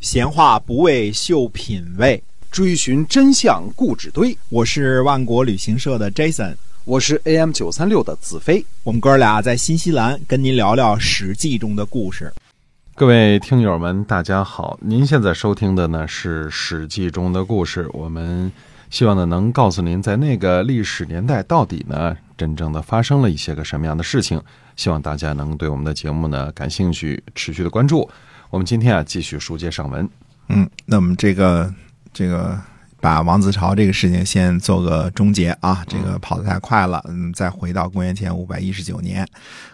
[0.00, 4.36] 闲话不为秀品味，追寻真相故纸堆。
[4.48, 8.64] 我是万国旅行社的 Jason，我是 AM 九三六的子飞。
[8.84, 12.32] 我们哥俩在新西兰跟您聊聊《史记》中的故事。
[12.94, 14.78] 各位听友们，大家好！
[14.80, 17.88] 您现在收听的呢是《史记》中的故事。
[17.92, 18.52] 我们
[18.90, 24.40] 希望呢能告诉您，在那个历史年代到底呢真正的发生了一些个什么样的事情。
[24.76, 28.08] 希望大家能对我们的节目呢感兴趣，持续的关注。
[28.50, 30.08] 我们今天啊继续书接上文。
[30.48, 31.72] 嗯，那么这个
[32.14, 32.58] 这个
[32.98, 37.04] 把王子朝这个事情先做个终结啊，这个跑得太快了。
[37.08, 39.28] 嗯，再回到公元前五百一十九年，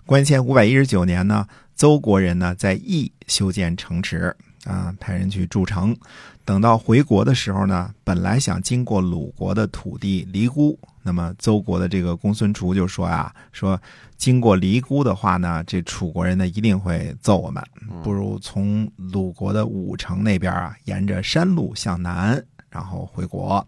[0.04, 5.96] 公元前五百一十九年呢，邹国人呢在邑修建城池啊，派人去筑城。
[6.44, 13.80] 等到回国的时候呢，本来想经过鲁国的土地离姑，那么邹国的这个公孙楚就说啊，说。
[14.16, 17.62] 经过离姑的话呢，这楚国人呢一定会揍我们，
[18.02, 23.66] 不如从鲁国的武城那边啊，沿着山路向南，然后回国。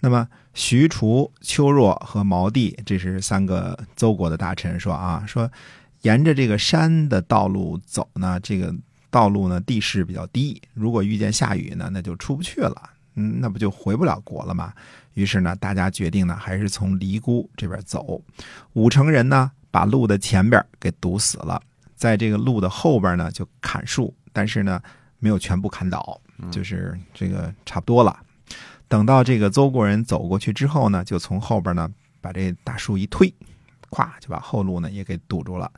[0.00, 5.50] 那么徐楚、丘若和毛地，这是三个邹国的大臣说啊，说
[6.02, 8.74] 沿着这个山的道路走呢，这个
[9.10, 14.72] 道路呢地势比较低，如果遇见下雨呢，那就出不去了，嗯，那不就回不了国了吗？
[15.14, 18.20] 于是呢，大家决定呢，还是从离姑这边走。
[18.72, 19.50] 武城人呢。
[19.74, 21.60] 把路的前边给堵死了，
[21.96, 24.80] 在这个路的后边呢，就砍树，但是呢，
[25.18, 28.16] 没有全部砍倒，就是这个差不多了。
[28.86, 33.26] 等到这个邹国人走过去之后呢，就从后边呢把这大树一推，
[33.90, 35.68] 咵就把后路呢也给堵住了。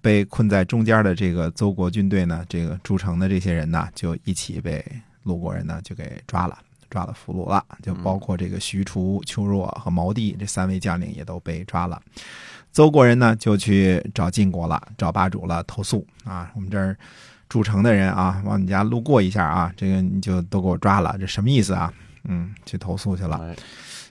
[0.00, 4.82] 被困在中间的这个邹国军队呢，这个筑城的这些人呢，就一起被
[5.26, 6.56] 鲁国人呢就给抓了，
[6.88, 12.00] 抓了俘虏了，就包括这个徐楚、丘若和毛地这三位将领也都被抓了。
[12.72, 16.50] 邹国人呢，就去找晋国了，找霸主了，投诉啊！
[16.54, 16.96] 我们这儿
[17.48, 21.92] 筑城的人啊，往你家路过一下啊，这个你就都给我抓了，这什么意思啊？
[22.24, 23.54] 嗯，去投诉去了。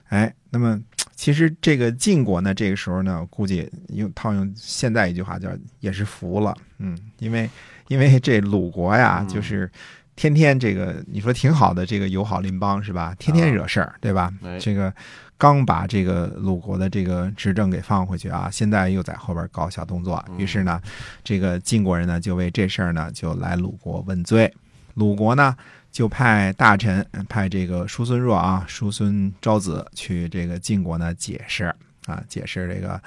[0.08, 0.80] 哎，那么
[1.14, 5.48] 其实这个晋国呢，这个时候呢，估计用套用现在一句话叫
[5.78, 7.48] 也是服了，嗯，因为
[7.86, 9.70] 因为这鲁国呀，就是
[10.16, 13.14] 天天这个你说挺好的，这个友好邻邦是吧？
[13.18, 14.32] 天天惹事儿，对吧？
[14.58, 14.92] 这个。
[15.38, 20.24] 刚把这个鲁国的这个执政给放回去啊，现在又在后边搞小动作。
[20.38, 20.80] 于是呢，
[21.22, 24.50] 这个晋国人呢就为这事儿呢就来鲁国问罪。
[24.94, 25.54] 鲁国呢
[25.92, 31.66] 就派大臣派这个叔孙若啊，叔孙昭子去这个晋国呢解释
[32.06, 32.98] 啊，解释这个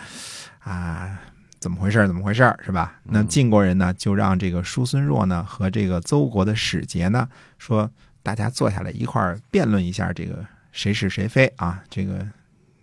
[0.59, 1.20] 啊
[1.59, 3.00] 怎么回事怎么回事是吧？
[3.03, 7.28] 那晋国人呢就让这个叔孙弱呢和这个邹国的使节呢
[7.58, 7.90] 说，
[8.24, 10.46] 大家坐下来一块儿辩论一下这个。
[10.72, 11.84] 谁是谁非啊？
[11.90, 12.25] 这个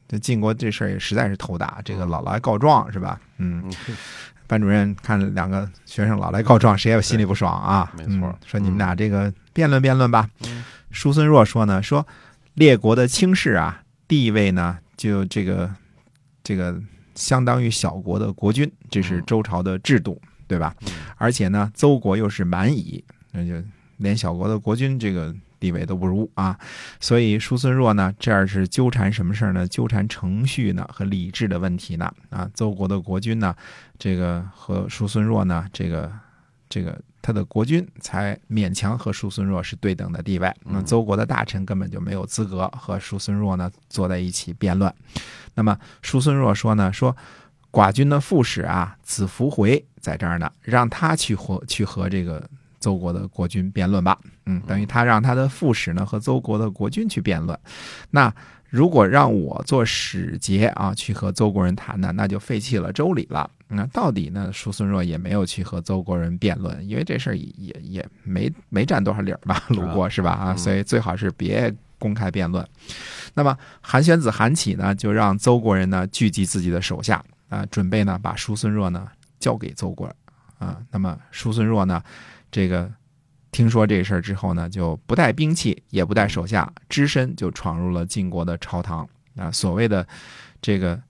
[0.09, 3.19] 这晋国这事儿也实在是头大，这个老来告状是吧？
[3.39, 3.73] 嗯，
[4.49, 7.91] 班主任看两个学生老来告状，谁也心里不爽啊？
[7.97, 10.29] 没错，说你们俩这个辩论辩论吧。
[10.91, 12.05] 叔孙若说呢，说
[12.55, 15.73] 列国的轻视啊，地位呢就这个
[16.43, 16.79] 这个
[17.17, 20.73] 相当于小国的国君，这是周朝的制度，对吧？
[21.17, 23.55] 而且呢，邹国又是蛮夷，那就
[23.97, 25.35] 连小国的国君这个。
[25.59, 26.57] 地位都不如啊，
[27.01, 29.67] 所以叔孙弱呢，这儿是纠缠什么事儿呢？
[29.67, 32.49] 纠缠程序呢和礼制的问题呢啊。
[32.53, 33.57] 邹国的国君呢，
[33.99, 36.13] 这个和叔孙弱呢，这个
[36.69, 40.55] 这个他的国君才勉强和叔孙弱是对等的地位。
[40.63, 44.95] 那邹国的大臣根本就没有资格和叔孙弱呢坐在一起辩论。
[45.55, 47.17] 那么叔孙弱说呢，说
[47.73, 52.49] 寡君的副使啊，子服回在这儿呢，让他去和去和这个。
[52.79, 57.59] 邹国的国君辩论吧，嗯，等于他让他的副使呢和邹国的国君去辩论。
[58.11, 58.33] 那
[58.69, 63.51] 如果让我做使节啊，去和邹国人谈呢，那就废弃了周礼了。
[63.69, 70.31] 那到底呢，叔孙若也没有去和邹国人辩论，因为这事儿也也也没没占多少理儿吧，鲁国是吧？
[70.31, 72.67] 啊，所以最好是别公开辩论。
[73.35, 79.09] 那么韩宣子韩起呢，就让邹国人呢聚集自己的手下啊，准备呢把叔孙若呢
[79.41, 80.07] 交给邹国
[80.59, 80.81] 啊。
[80.91, 82.03] 那么叔孙若呢？
[82.53, 82.91] 这个
[83.51, 89.07] 听说这事儿之后呢，就不带兵器，也不带手下，只身就闯入了晋国的朝堂
[89.37, 89.51] 啊。
[89.51, 90.07] 所谓的
[90.63, 91.01] 这个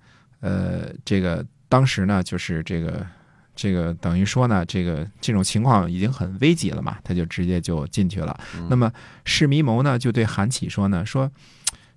[0.41, 1.45] 呃，这个
[1.77, 3.07] 当时呢，就是这个
[3.55, 8.35] 这个等于说呢，这个这种情况已经很危急了嘛，他就直接就进去了。
[8.71, 8.91] 那么
[9.27, 11.31] 释弥牟呢，就对韩起说呢，说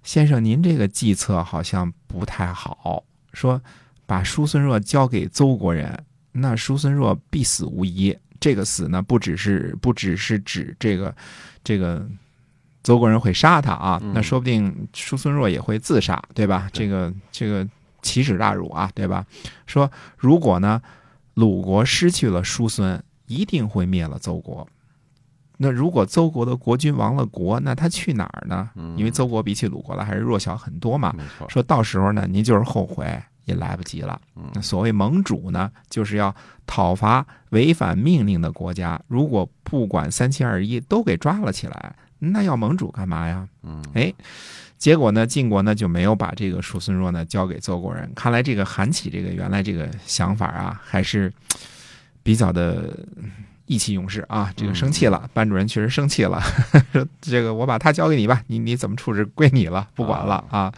[0.04, 3.62] 先生您这个计策好像不太好，说
[4.06, 5.98] 把叔孙若交给邹国人，
[6.34, 8.14] 那叔孙若必死无疑。
[8.42, 11.16] 这个死呢，不只是不只是指这个
[11.64, 12.06] 这个
[12.84, 16.70] 邹国人会杀他啊，那说不定叔孙若也会自杀，对吧？
[16.74, 17.66] 这个这个
[18.02, 19.26] 奇耻大辱啊，对吧？
[19.66, 20.82] 说如果呢，
[21.34, 24.68] 鲁国失去了叔孙，一定会灭了邹国。
[25.62, 28.70] 那如果邹国的国君亡了国，那他去哪儿呢？
[28.76, 31.14] 嗯因为邹国比起鲁国来还是弱小很多嘛。
[31.50, 33.06] 说到时候呢，您就是后悔
[33.44, 34.20] 也来不及了。
[34.62, 36.34] 所谓盟主呢，就是要
[36.66, 43.46] 讨伐违反命令的国家，如果不管三七二十一都给抓了起来，那要盟主干嘛呀？
[43.64, 44.14] 嗯哎，
[44.80, 48.10] 结果呢，晋国呢就没有把这个叔孙弱呢交给邹国人。
[48.16, 51.32] 看来这个韩起这个原来这个想法啊，还是
[52.24, 52.98] 比较的
[53.66, 54.52] 意气用事啊。
[54.58, 56.42] 这个生气了，班主任确实生气了，
[56.94, 60.74] 说 这个我把他交给你吧，你你怎么处置归你了，不管了啊。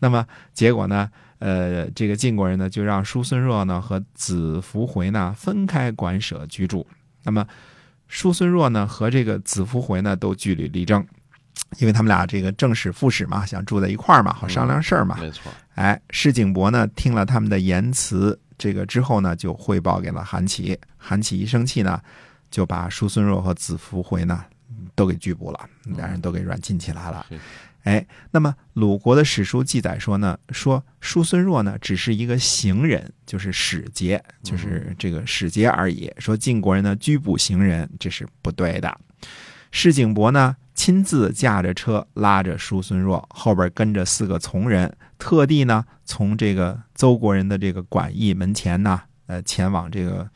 [0.00, 1.10] 那么结果呢？
[1.38, 6.86] 呃，这个晋国人呢，就让叔孙弱呢和子服回呢分开管舍居住。
[7.24, 7.44] 那么
[8.06, 11.04] 叔孙弱呢和这个子服回呢都据理力争，
[11.78, 15.16] 因为他们俩这个正史副使嘛，想住在一块儿嘛，好商量事儿嘛。
[15.20, 20.78] 没错，哎，施景伯呢听了他们的言辞，这个之后呢就汇报给了韩琦。
[20.98, 22.00] 韩琦一生气呢，
[22.50, 24.44] 就把叔孙若和子服回呢
[24.94, 27.24] 都给拘捕了，两人都给软禁起来了。
[27.28, 27.38] 是
[27.84, 36.08] 哎，那么鲁国的史书记载说呢，说叔孙若呢只是一个行人，就是使节，就是这个使节而已。
[36.18, 38.96] 说晋国人呢拘捕行人，这是不对的。
[39.72, 50.28] 施景伯呢亲自驾着车拉着叔孙弱，后边跟着四个从人，特地呢从这个邹国人的这个馆驿门前呢，呃，前往这个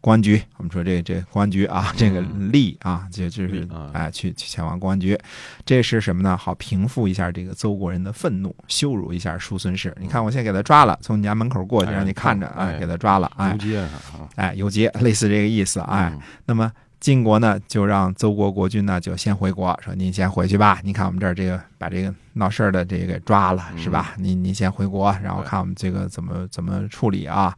[0.00, 0.40] 公安局。
[0.58, 5.18] 我们说这这公安局啊，这个吏啊，就就是哎，去去前往公安局。
[5.64, 6.36] 这是什么呢？
[6.36, 9.96] 好平复一下这个邹国人的愤怒，羞辱一下叔孙氏。
[9.98, 13.90] 你看，我现在给他抓了，从你家门口过去，哎让你看着，啊哎，给他抓了，哎游，街啊，
[14.36, 16.12] 哎，游街， 类似这个意思，哎。
[16.14, 20.80] 嗯那么晋国呢，就让邹国国君呢就先回国，说您先回去吧。
[20.82, 24.14] 你看我们这儿这个把这个闹事儿的这个给抓了，是吧？
[24.18, 27.56] 您您先回国，然后看我们这个怎么怎么处理啊。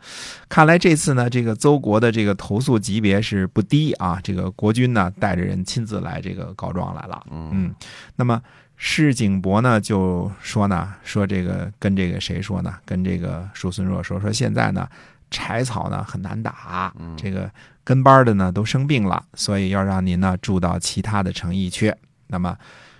[0.49, 4.21] 看来这次呢，这个邹国的这个投诉级别是不低啊。
[4.23, 7.23] 这个国君呢带着人亲自来这个告状来了。
[7.31, 7.75] 嗯，
[8.17, 8.41] 那么
[8.77, 12.75] 施景伯呢就说呢，说这个跟这个谁说呢？
[12.85, 14.87] 跟这个叔孙若说，说现在呢
[15.31, 17.51] 柴草呢很难打，这个
[17.91, 21.93] 跟班的呢都生病了，所以要让您呢住到其他的城邑去。
[22.29, 22.57] 那么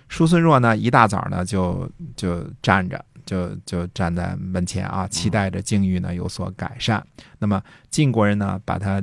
[0.09, 3.01] 叔孙弱呢一大早呢就就站着。
[3.23, 7.01] 就就站在门前啊，期待着境遇呢有所改善。
[7.39, 9.01] 那么晋国人呢，把他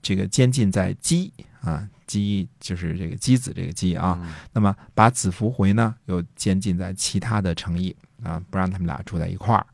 [0.00, 4.18] 这个监禁在姬啊，姬就是这个姬子这个姬啊。
[4.52, 9.64] 那么把子服回呢，又监禁在其他的城邑啊，不让他们俩住在一块儿。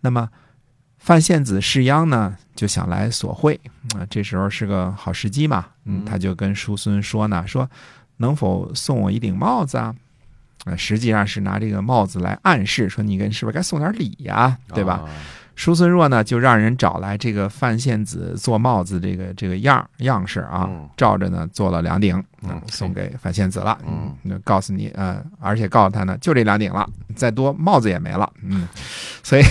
[0.00, 0.28] 那么
[0.98, 3.60] 范献子士鞅呢，就想来索贿
[3.94, 7.68] 啊，这时候是个好时机嘛，嗯，他就跟叔孙说呢，说
[8.16, 9.94] 能否送我一顶帽子啊？
[10.64, 14.94] 啊，实际上是拿这个帽子来暗示说你跟是不是该送点礼呀，对吧？
[14.94, 15.08] 啊
[15.56, 23.78] 叔孙弱呢，就让人找来这个范献子做帽子这个这个样样式啊，嗯照着呢做了两顶，嗯送给范献子了。
[23.88, 28.30] 嗯，那告诉你，呃，而且告诉他呢，就这两顶了，再多帽子也没了。
[28.42, 28.68] 嗯，
[29.22, 29.42] 所以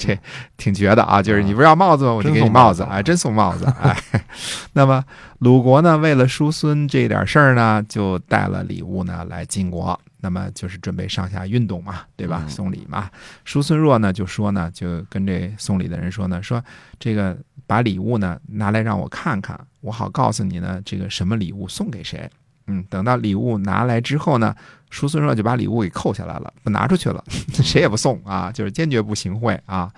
[0.00, 0.18] 这
[0.56, 2.12] 挺绝的啊，就是你不是要帽子吗？
[2.12, 4.24] 我就给你帽子，真送帽子哎，真送帽子，哎。
[4.72, 5.04] 那么
[5.40, 9.98] 鲁国呢，为了叔孙这点事儿呢，就带了礼物呢来晋国。
[10.22, 12.42] 那么就是准备上下运动嘛，对吧？
[12.44, 13.10] 嗯送礼嘛。
[13.44, 16.62] 叔孙弱呢就说呢，就跟这送礼的人说呢，说
[16.98, 17.36] 这个
[17.66, 22.30] 把礼物呢拿来让我看看，我好告诉你呢，这个什么礼物送给谁。
[22.70, 24.54] 嗯，等到礼物拿来之后呢，
[24.90, 29.92] 叔孙弱就把礼物给扣下来了，不拿出去了， 谁也不送啊，就是坚决不行贿啊。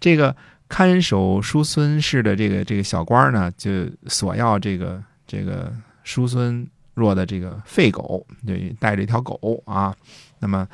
[0.00, 0.34] 这个
[0.68, 3.70] 看守叔孙氏的这个这个小官呢，就
[4.06, 5.70] 索要这个这个
[6.02, 9.94] 叔孙弱的这个废狗，就带着一条狗啊。
[10.38, 10.66] 那么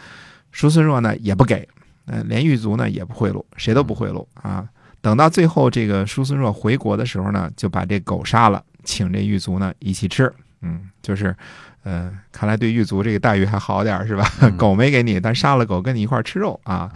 [0.52, 1.68] 叔孙弱呢也不给，
[2.06, 4.68] 呃，连狱卒呢也不贿赂，谁都不贿赂啊。
[5.00, 10.32] 等到最后这个叔孙弱回国的时候呢，就把这狗杀了，请这狱卒呢一起吃。
[10.62, 11.34] 嗯，就是，
[11.82, 14.24] 呃，看来对狱卒这个待遇还好点儿是吧？
[14.42, 16.92] 嗯狗没给你，但杀了狗跟你一块儿吃肉啊。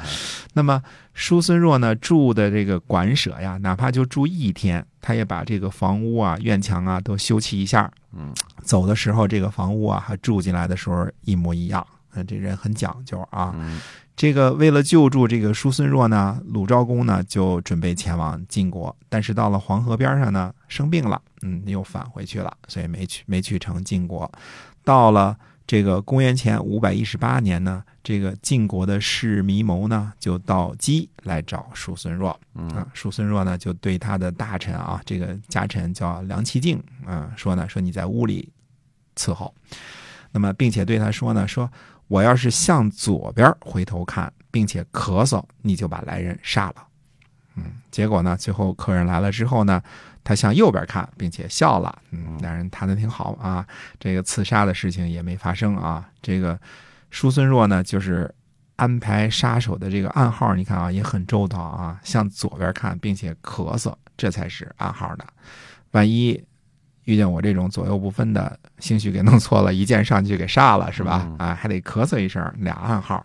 [0.52, 0.82] 那么
[1.14, 7.90] 叔孙弱呢住的这个馆舍呀，哪怕就住一天，他也把这个房屋啊、院墙啊都修葺一下。
[8.16, 11.84] 嗯，走的时候这个房屋啊，还住进来的时候一模一样。
[12.14, 13.54] 嗯，这人很讲究啊。
[14.14, 24.30] 嗯这个为了救助这个叔孙弱呢，鲁昭公呢就准备前往晋国，但是到了黄河边上呢生病了，嗯，又返回去了，所以没去没去成晋国。
[24.84, 38.48] 到了这个公元前五百一十八年呢，这个晋国的士弥谋呢就到姬来找叔孙弱，啊，叔孙弱呢就对他的大臣啊，这个家臣叫梁其敬啊，说呢说你在屋里
[39.16, 39.52] 伺候，
[40.30, 41.68] 那么并且对他说呢说。
[42.08, 46.86] 我要是向左边回头看，并且咳嗽，你就把来人杀了。
[47.56, 49.80] 嗯，结果呢，最后客人来了之后呢，
[50.24, 51.96] 他向右边看，并且笑了。
[52.10, 53.64] 嗯，两人谈的挺好啊。
[53.98, 56.08] 这个刺杀的事情也没发生啊。
[56.20, 56.58] 这个
[57.10, 58.32] 叔孙若呢，就是
[58.76, 62.00] 安排杀手的这个暗号，你看啊，也很周到啊。
[62.02, 65.24] 向左边看，并且咳嗽，这才是暗号呢。
[65.92, 66.44] 万一
[67.04, 71.30] 遇见我这种左右不分的，兴许给弄错了，一箭上去给杀了，是吧？
[71.38, 73.24] 啊，还得咳嗽一声，俩暗号。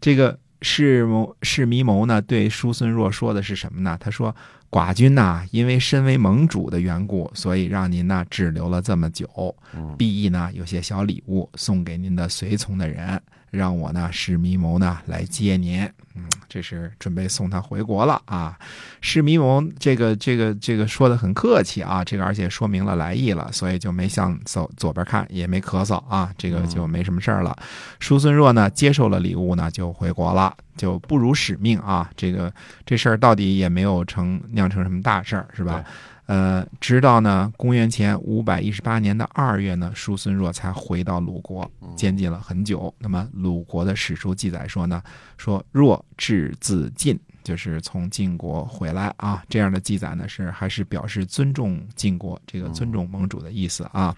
[0.00, 3.96] 这个释谋释弥谋呢，对叔孙若说的是什么呢？
[4.00, 4.34] 他说
[4.70, 9.54] ：“寡君呐，因为身为盟主的缘故，所以让您呢滞留了这么久。
[9.96, 13.20] 必意呢有些小礼物送给您的随从的人，
[13.54, 15.88] 让我呢释弥谋呢来接您。
[16.16, 18.56] 嗯，这是准备送他回国了啊。
[19.00, 27.56] 释弥谋这个这个这个说的很客气啊，这个而且说明了来意了，所以就没向左左边看，也没咳嗽啊，这个就没什么事儿了。
[27.98, 32.08] 叔孙若呢接受了礼物呢，就回国了，就不辱使命啊。
[32.16, 32.52] 这个
[32.86, 35.84] 这事儿到底也没有成酿成什么大事儿，是吧？
[36.26, 42.92] 呃，直到呢公元前五百一十八年的二月呢，叔孙若才回到鲁国，监禁了很久。
[42.98, 45.02] 那么鲁国的史书记载说呢，
[45.36, 49.42] 说若至自晋，就是从晋国回来啊。
[49.48, 54.16] 这样的记载呢，是还是表示尊重晋国，这个尊重盟主的意思啊。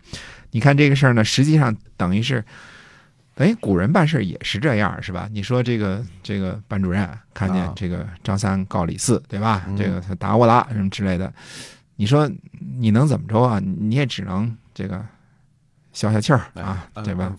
[0.51, 2.45] 你看这个事儿呢，实际上等于是。
[3.39, 5.29] 哎，古人办事也是这样，是吧？
[5.31, 9.67] 你说这个这个班主任看见这个张三告李四，对吧？
[9.77, 11.31] 这个他打我了什么之类的，
[11.97, 12.31] 你说
[12.79, 13.61] 你能怎么着啊？
[13.61, 15.05] 你也只能这个
[15.93, 17.35] 消消气儿啊，对吧？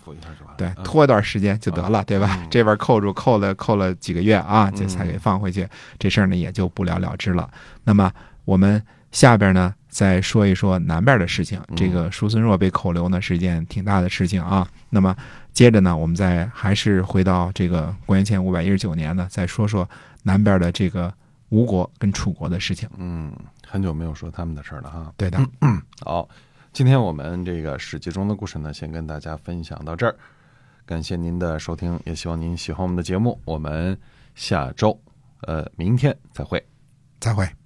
[0.56, 2.46] 对，拖一段时间就得了，对吧？
[2.50, 7.50] 这边扣住，扣了扣了几个月啊，这才给放回去，这事儿呢也就不了了之了。
[7.84, 8.12] 那么
[8.44, 11.60] 我们下边呢再说一说南边的事情。
[11.76, 14.68] 这个叔孙若被扣留呢是一件挺大的事情啊。
[14.90, 15.16] 那么。
[15.54, 19.88] 接着呢，我们再还是回到这个公元前五百一十九年呢，再说说
[20.22, 21.12] 南边的这个
[21.48, 22.88] 吴国跟楚国的事情。
[22.96, 23.32] 嗯，
[23.68, 25.12] 很久没有说他们的事儿了哈。
[25.16, 25.38] 对的。
[26.04, 26.28] 好，
[26.72, 30.16] 今天我们这个史记中的故事呢，先跟大家分享到这儿。
[30.86, 33.38] 感谢您的收听，也希望您喜欢我们的节目。
[33.44, 33.98] 我们
[34.34, 34.98] 下周，
[35.42, 36.64] 呃，明天再会，
[37.20, 37.57] 再会。